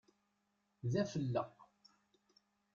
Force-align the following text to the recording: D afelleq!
D 0.91 0.93
afelleq! 1.01 1.55